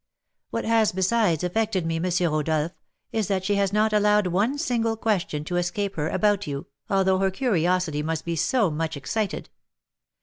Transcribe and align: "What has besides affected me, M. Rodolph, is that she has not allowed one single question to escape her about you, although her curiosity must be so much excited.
"What 0.49 0.65
has 0.65 0.91
besides 0.93 1.43
affected 1.43 1.85
me, 1.85 1.97
M. 1.97 2.05
Rodolph, 2.31 2.71
is 3.11 3.27
that 3.27 3.45
she 3.45 3.53
has 3.57 3.71
not 3.71 3.93
allowed 3.93 4.25
one 4.25 4.57
single 4.57 4.97
question 4.97 5.43
to 5.43 5.57
escape 5.57 5.95
her 5.95 6.09
about 6.09 6.47
you, 6.47 6.65
although 6.89 7.19
her 7.19 7.29
curiosity 7.29 8.01
must 8.01 8.25
be 8.25 8.35
so 8.35 8.71
much 8.71 8.97
excited. 8.97 9.51